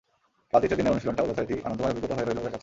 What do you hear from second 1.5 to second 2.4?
আনন্দময় অভিজ্ঞতা হয়ে রইল